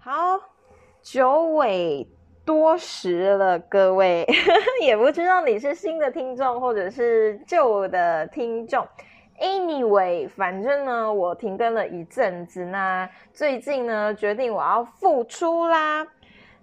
[0.00, 0.38] 好，
[1.02, 2.06] 九尾
[2.44, 4.24] 多时了，各位，
[4.80, 8.86] 也不知道你是新的听众或者是旧的听众。
[9.40, 16.06] Anyway，反正呢，我停更了一阵子，那最近呢，决定我要复出啦。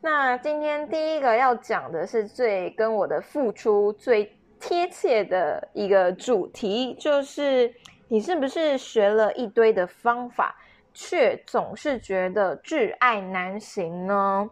[0.00, 7.74] 那今天第一个要讲的是最跟我的付出最贴切的一个主题，就是
[8.08, 10.56] 你是不是学了一堆的方法，
[10.94, 14.48] 却总是觉得挚爱难行呢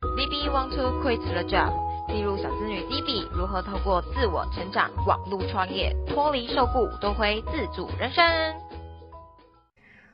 [0.00, 1.72] ？Bb want to quit the job，
[2.08, 8.24] 记录小资女 Bb 如何透过自我成长、网络创业，脱离受雇，夺回自主人生。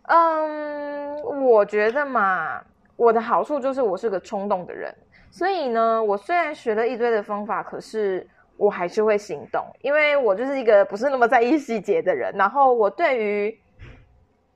[0.02, 2.62] 嗯，我觉得嘛。
[2.96, 4.96] 我的好处就是我是个冲动的人，
[5.28, 8.24] 所以呢，我虽然学了一堆的方法，可是
[8.56, 12.32] 我还是会行动，因为我就是一个不是那么在意细节的人。
[12.36, 13.58] 然后我对于，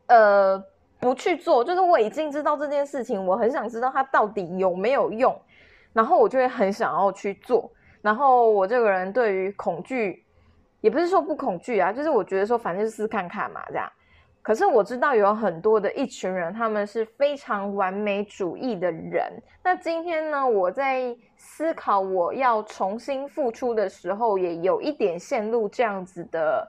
[0.07, 0.63] 呃，
[1.01, 5.39] 不去做，就是我已经知道这件事情，我很想知道它到底有没有用，
[5.93, 7.71] 然后我就会很想要去做。
[8.03, 10.25] 然后我这个人对于恐惧，
[10.81, 13.91] 也不是说不恐惧啊，就是我觉得说反正就试看看嘛，这样。
[14.41, 19.31] 可是我知道有很多的一群人，他们是非常完美主义的人。
[19.63, 26.67] 那今天呢，我在思考我要重新付出的时候，也有一点陷入这样子的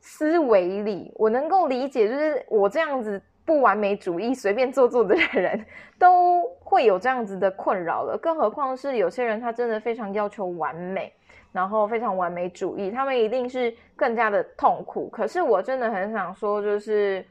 [0.00, 1.12] 思维里。
[1.16, 5.64] 我能够理解，就是我这样子不完美主义、 随便做做的人
[5.98, 8.18] 都会有这样子的困扰了。
[8.18, 11.10] 更何况是有些人，他真的非常要求完美。
[11.52, 15.08] 然后非常完美主义，他们一定是更加的痛苦。
[15.08, 17.24] 可是我真的很想说，就是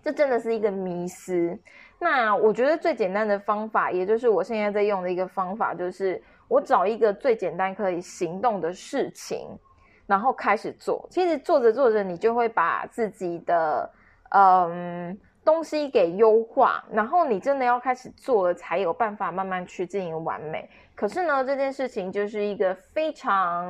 [0.00, 1.58] 这真的是一个迷思。
[1.98, 9.48] 那我觉得最简单的方法，也就是我现在在用的一个方法，就是我找一个最简单可以行动的事情，
[10.06, 11.04] 然后开始做。
[11.10, 13.90] 其实做着做着，你就会把自己的
[14.30, 15.18] 嗯
[15.48, 20.68] 东西给优化，然后你真的要开始做了，才有办法慢慢去进行完美。
[20.94, 23.66] 可是呢，这件事情就是一个非常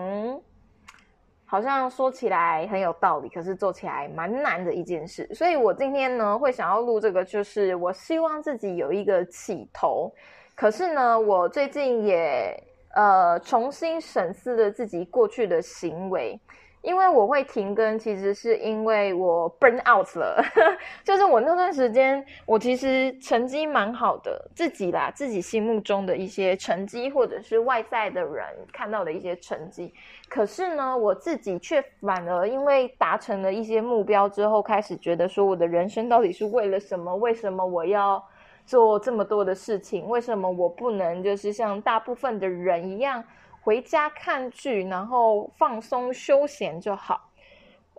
[1.44, 5.32] 好像说起来很有道理，可是做起来蛮难的一件事。
[5.32, 10.12] 所以我今天呢会想要录这个，就是我希望自己有一个起头。
[10.56, 12.60] 可是呢，我最近也
[12.96, 16.36] 呃重新审视了自己过去的行为。
[16.82, 20.42] 因为我会停更，其实是因为我 burn out 了，
[21.02, 29.92] 就是我那段时间，我其实成绩蛮好的，自己啦，自己心目中的一些成绩，或者是外在的人看到的一些成绩，
[30.28, 37.14] 可是呢，我自己却反而因为达成了一些目标之后，开始觉得说，我的人生到底是为了什么？
[37.16, 38.24] 为什么我要
[38.64, 40.08] 做这么多的事情？
[40.08, 43.24] 为什么我不能就是像大部分的人一样？
[43.60, 47.30] 回家看剧，然后放松休闲就好。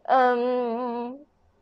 [0.04, 1.20] 嗯，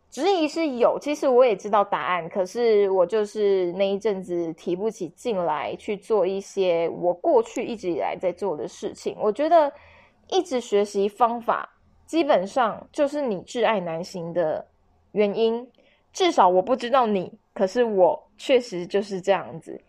[0.10, 9.18] 质疑是有，其实我也知道答案，可是我就是那一阵子提不起劲来去做一些我过去一直以来在做的事情。
[9.20, 9.72] 我觉得
[10.30, 11.68] 一直学习方法，
[12.06, 14.66] 基本上就是你挚爱难行的
[15.12, 15.70] 原因。
[16.14, 19.80] 至少我不知道你，可是我确实就是这样子。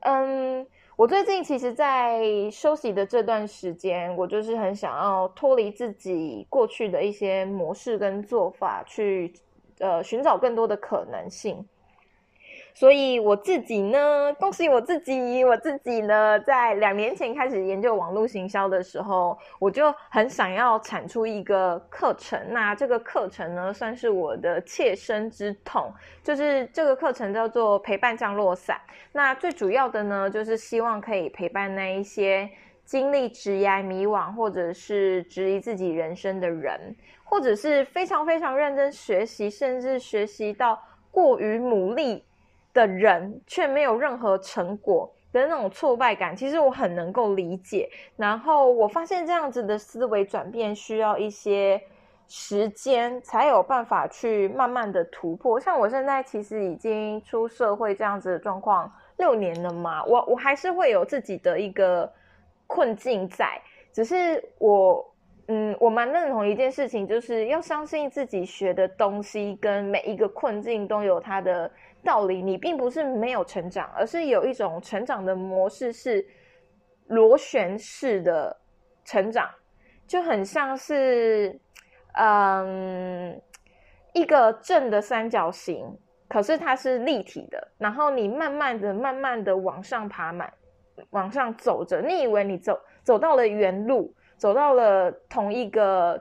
[0.00, 0.64] 嗯。
[0.96, 9.30] 我最近其实，在休息的这段时间，我就是很想要脱离自己过去的一些模式跟做法，去
[9.78, 11.62] 呃寻找更多的可能性。
[12.76, 22.38] 所以我自己呢，恭喜我自己，我自己呢，在两年前开始研究网络行销的时候，我就很想要产出一个课程。
[22.50, 25.90] 那这个课程呢，算是我的切身之痛，
[26.22, 28.78] 就是这个课程叫做陪伴降落伞。
[29.10, 32.46] 那最主要的呢，就是希望可以陪伴那一些
[32.84, 36.94] 经历职涯迷惘，或者是质疑自己人生的人，
[37.24, 40.78] 或者是非常非常认真学习，甚至学习到
[41.10, 42.25] 过于努力。
[42.76, 47.88] 的人却没有任何成果的那种挫败感，其实我很能够理解。
[48.16, 51.80] 然后我发现这样子的思维转变需要一些
[52.28, 55.58] 时间，才有办法去慢慢的突破。
[55.58, 62.12] 像我现在其实已经出社会这样子的状况六年了嘛，我我还是会有自己的一个
[62.66, 63.58] 困境在。
[63.90, 65.02] 只是我，
[65.48, 71.70] 嗯，我蛮认同一件事情，就是要相信自己学的东西跟每一个困境都有它的。
[72.06, 76.26] 道理，你并不是没有成长，而是有一种成长的模式是
[77.08, 78.56] 螺旋式的
[79.04, 79.50] 成长，
[80.06, 81.60] 就很像是
[82.14, 83.38] 嗯
[84.14, 85.84] 一个正的三角形，
[86.28, 90.50] 可是它是立体的，然后你慢慢的、慢慢的往上爬，满
[91.10, 96.18] 往上走着，你以为你走走到了原路，走到了同一个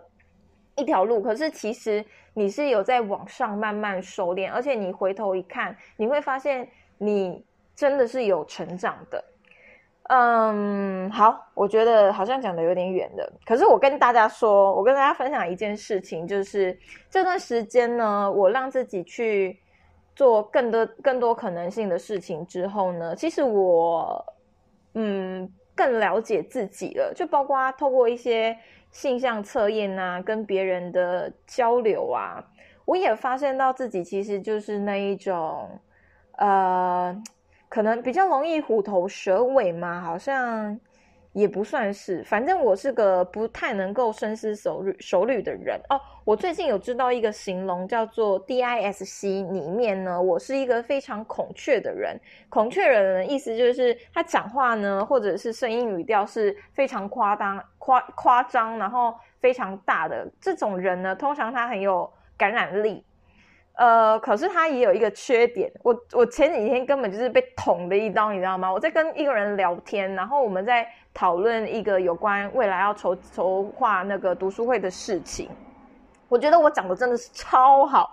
[0.76, 2.06] 一条路，可是其实。
[2.38, 6.68] 你是有在网上慢慢熟练，而且你回头一看，你会发现
[6.98, 7.42] 你
[7.74, 9.24] 真的是有成长的。
[10.10, 13.34] 嗯，好，我觉得好像讲的有点远了。
[13.46, 16.78] 可是我跟大家说，我跟大家分享一件事情，就是
[17.10, 19.58] 这段时间呢，我让自己去
[20.14, 24.26] 做更多更多可能性的事情之后呢，其实我
[24.96, 28.58] 嗯更了解自己了，就包括透过一些
[28.92, 32.44] 性向测验啊，跟别人的交流啊，
[32.86, 35.80] 我也发现到自己其实就是那一种
[36.38, 37.24] 呃。
[37.68, 40.80] 可能比较容易虎头蛇尾嘛，好像
[41.36, 42.24] 也不算是。
[42.24, 46.00] 反正我是个不太能够深思熟虑熟虑的人哦。
[46.24, 52.20] 我最近有知道一个形容叫做 DISC，里面呢，我是一个非常孔雀的人。
[52.50, 63.04] 孔雀人的意思就是他讲话呢，或者是声音语调是非常夸张、夸夸张，然后非常大的这种人呢，通常他很有感染力。
[63.78, 68.72] 呃，可是他也有一个缺点，我我前几天根本就是被捅了一刀，你知道吗？
[68.72, 75.50] 我在跟一个人聊天，然后我们在讨论一个有关未来要筹筹划那个读书会的事情，
[76.30, 78.10] 我觉得我讲的真的是超好，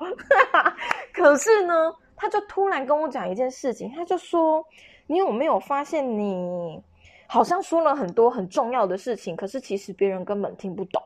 [1.14, 4.66] 可是呢，他就突然跟我讲一件事情，他就说
[5.06, 6.82] ：“你有没有发现，你
[7.28, 11.00] 好像说了很多很重要的事情，可是其实别人根本听不懂。”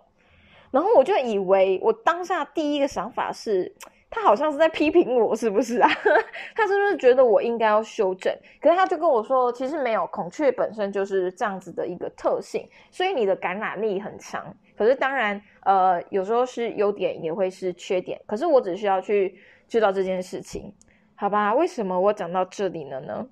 [0.72, 3.70] 然后我就以为，我当下第一个想法是。
[4.16, 5.90] 他好像是在批评我，是不是啊？
[6.56, 8.34] 他是不是觉得我应该要修正？
[8.62, 14.42] 可是他就跟我说，其实没有，孔雀本身就是这样子的一个特性，所以你的感染力很强。
[14.74, 18.18] 可是当然，呃，有时候是优点，也会是缺点。
[18.26, 20.72] 可是我只需要去知道这件事情，
[21.14, 21.52] 好吧？
[21.54, 23.26] 为什么我讲到这里了呢？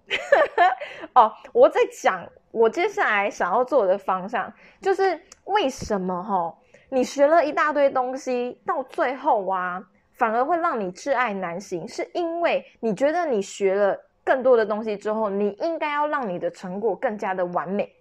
[1.15, 4.53] 哦，我在讲我接下来想要做的方向，
[4.83, 6.55] 就是为什么哈？
[6.91, 9.83] 你学了一大堆东西，到最后啊。
[10.15, 17.93] 反而会让你挚爱难行，是因为你觉得你学了更多的东西之后，你应该要让你的成果更加的完美。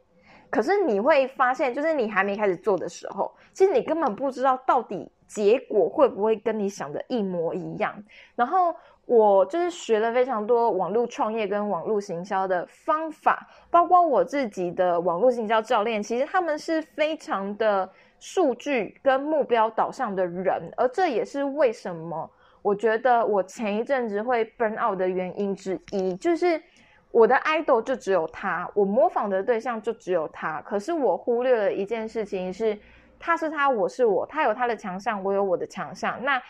[0.49, 7.91] 可是你会发现，就是你还没开始做的时候，其实你根本不知道到底结果会不会跟你想的一模一样。
[8.35, 8.75] 然后
[9.05, 17.89] 我就是学了非常多网络创业跟网络行销的方法，包括我自己的网络行销教练，其实他们是非常的。
[18.25, 22.31] 数据跟目标导向的人，而这也是为什么
[22.61, 26.63] 我觉得我前一阵子会 burn out 的原因之一，就是
[27.11, 32.79] 我的 idol 就只有他，我模仿的对象就只有他，可是我忽略了一件事情，是
[33.19, 36.41] 他是他，我是我，他有他的强项，我有我的强项，那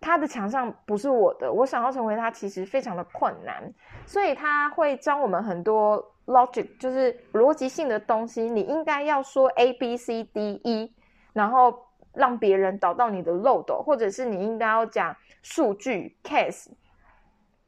[0.00, 3.70] 他的强项不是我的，我想要成为他，其实非常的困难，
[4.06, 10.94] 所以他会教我们很多 logic，就是逻辑性的东西，你应该要说 A B C D E。
[11.32, 11.76] 然后
[12.12, 16.66] 让别人导到你的漏斗，或者是你应该要讲数据 case，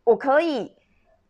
[0.04, 0.74] 我可以，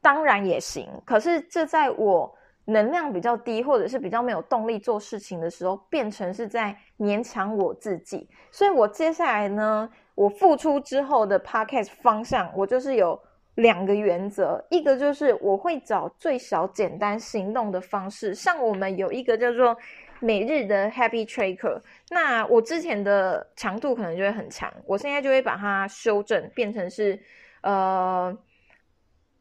[0.00, 0.88] 当然也行。
[1.05, 2.34] 可是这在我
[2.64, 8.29] 能量比较低，或者是比较没有动力做事情的时候，变成是在勉强我自己。
[8.50, 13.20] 所以我接下来呢，我付出之后的 podcast 方向，我就是有
[13.56, 19.76] 两个原则，一个就是我会找最小简单行动的方式，像我们有一个叫做。
[20.22, 21.80] 每日的 Happy Tracker，
[22.10, 27.20] 那我之前的强度可能就会很强，我现在就会把它修正，变成是
[27.62, 28.32] 呃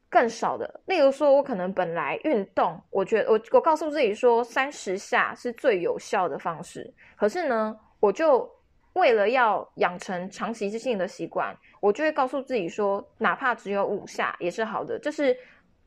[0.09, 0.81] 更少的。
[0.87, 8.49] 例如说，我可能本来运动，我觉得我我告诉自己说三十下是最有效的方式，可是呢，我就
[8.93, 15.37] 为了要养成长期性的习惯，我就会告诉自己说，哪怕只有五下也是好的，这是。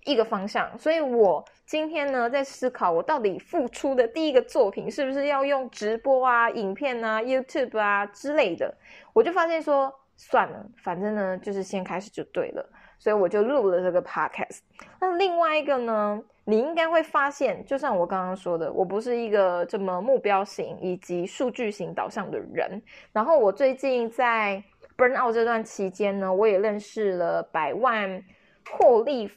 [0.07, 8.73] 一个方向，所以我今天呢在思考，我到底付出的第一个作品是不是要用直播啊、影片啊、YouTube 啊之类的？
[9.15, 12.69] 我就发现说，算了，反正呢就是先开始就对了，
[12.99, 14.59] 所以我就录了这个 Podcast。
[15.01, 22.83] 那另外一个呢，你应该会发现，就像我刚刚说的，我不是一个这么目标型以及数据型导向的人。
[23.11, 24.63] 然后我最近在
[24.99, 28.23] Burn Out 这段期间呢，我也认识了百万
[28.71, 29.31] 获利。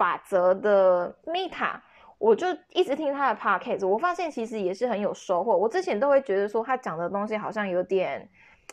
[0.00, 1.78] 法则的 Meta，
[2.16, 5.54] 我就一直听他的 podcast，我发现其实也是很有收获。
[5.54, 8.26] 我之前都会觉得说他讲的东西好像有点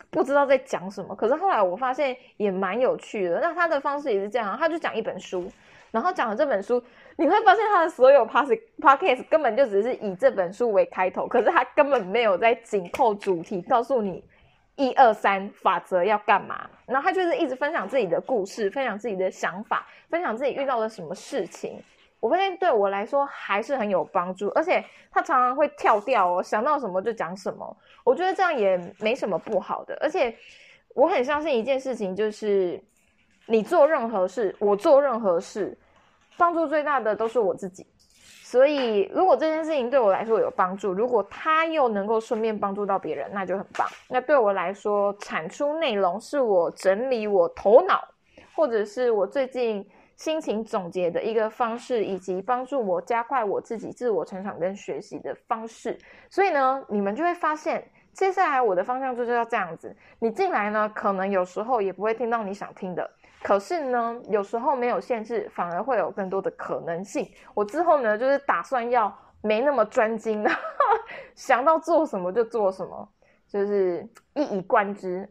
[0.09, 3.41] 不知道在讲什么，可是后来我发现也蛮有趣的。
[3.41, 5.51] 那他的方式也是这样，他就讲一本书，
[5.91, 6.81] 然后讲了这本书，
[7.17, 14.23] 你会发现他的所有 podcast 根本就只是以这本书为开头，可是他根本没有在紧扣主题，告诉你。
[14.77, 16.69] 一二三法则要干嘛？
[16.85, 21.83] 然后他就是一直分享自己的故事，分享自己的想法，分享自己遇到了什么事情。
[22.19, 27.77] 我发现对我来说还是很有帮助，而且他常常会跳掉哦，想到什么就讲什么。
[28.03, 29.95] 我觉得这样也没什么不好的。
[30.01, 30.35] 而且
[30.95, 32.81] 我很相信一件事情，就是
[33.45, 35.77] 你做任何事，我做任何事，
[36.37, 37.85] 帮助最大的都是我自己。
[38.49, 43.85] 所以，如果这件事情对我来说有帮助，如果他又能够顺便帮助到别人，那就很棒。
[44.07, 48.01] 那对我来说，产出内容是我整理我头脑，
[48.55, 49.85] 或者是我最近
[50.15, 55.99] 心情总结的一个方式，以及帮助我加快我自己自我成长跟学习的方式。
[56.29, 59.93] 所以呢，你们就会发现，接下来我的方向就是要这样子。
[60.19, 63.11] 你进来呢，可能有时候也不会听到你想听的。
[63.43, 67.29] 可是呢，有时候没有限制，反而会有更多的可能性。
[67.53, 70.49] 我之后呢，就是打算要没那么专精的，
[71.35, 73.07] 想到做什么就做什么，
[73.47, 75.29] 就是一以贯之。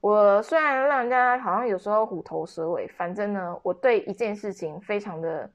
[0.00, 5.50] 我虽然让人家好像有时候虎头蛇尾，反正呢，我对一件事情非常的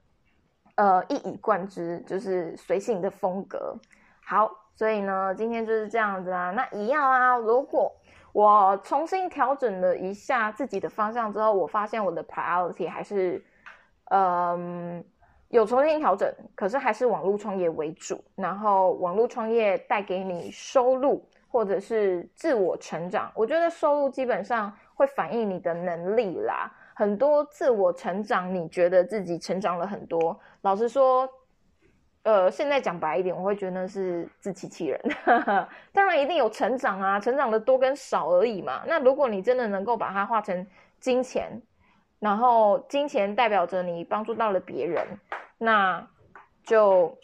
[0.76, 3.76] 呃一以贯之，就是随性的风格。
[4.24, 6.50] 好，所以呢，今天就是这样子啊。
[6.50, 7.94] 那一样啊，如果。
[8.32, 13.44] 我重新调整了一下自己的方向之后，我发现我的 priority 还是，
[14.10, 15.04] 嗯，
[15.48, 18.22] 有重新调整，可是还是网络创业为主。
[18.36, 26.70] 然后网络创业带给你收入或者是自我成长，我觉得收入基本上会反映你的能力啦。
[26.94, 31.28] 很多自我成长，你觉得自己成长了很多，老实说。
[32.22, 35.00] 呃，现在讲白一点，我会觉得是自欺欺人。
[35.90, 38.82] 当然，一定有成长啊，成长的多跟少而已嘛。
[38.86, 40.66] 那如果你真的能够把它化成
[40.98, 41.50] 金钱，
[42.18, 45.06] 然后金钱代表着你帮助到了别人，
[45.56, 46.06] 那
[46.62, 47.16] 就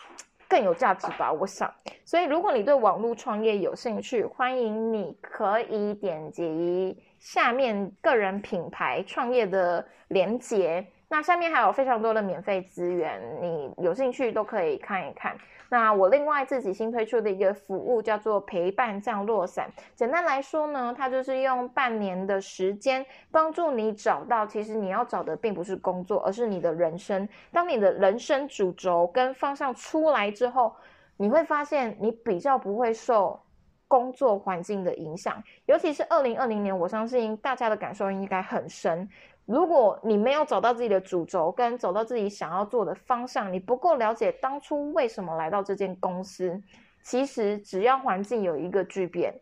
[0.48, 1.30] 更有价值吧。
[1.30, 1.70] 我想，
[2.06, 10.86] 所以如果你对网络创业有兴趣，欢迎你可以点击下面个人品牌创业的连接。
[11.08, 15.36] 那下面还有非常多的免费资源，你有兴趣都可以看一看。
[15.68, 19.68] 那我另外自己新推出的一个服务叫做陪伴降落伞。
[19.94, 27.28] 简单来说呢，它就是用半年的时间帮助你找到，其实你要找的并不是工作，而是你的人生。
[27.52, 30.74] 当你的人生主轴跟方向出来之后，
[31.16, 33.40] 你会发现你比较不会受
[33.88, 35.42] 工作环境的影响。
[35.66, 39.08] 尤其是二零二零年，我相信大家的感受应该很深。
[39.46, 46.60] 如果你没有找到自己的主轴，跟走到自己想要做的方向，你不够了解当初为什么来到这间公司，
[47.02, 49.32] 其实只要环境有一个巨变，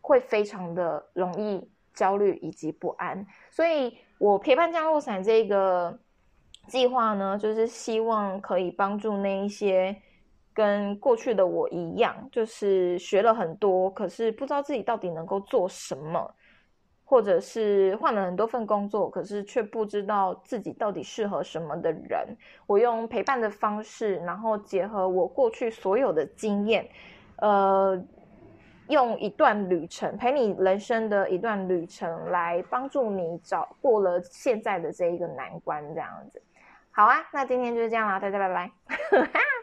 [0.00, 3.24] 会非常的容易焦虑以及不安。
[3.50, 5.96] 所以我陪伴降落伞这个
[6.66, 9.94] 计划呢，就是希望可以帮助那一些
[10.52, 16.34] 跟过去的我一样，就是学了很多，可是不知道自己到底能够做什么。
[17.14, 22.26] 或者是换了很多份工作，可是却不知道自己到底适合什么的人，
[22.66, 26.84] 我用陪伴的方式，然后结合我过去所有的经验，
[27.36, 27.96] 呃，
[28.88, 36.42] 用一段旅程陪你人生的一段旅程来帮助你找过了现在的这一个难关，这样子。
[36.90, 38.68] 好啊，那今天就是这样啦，大家拜拜。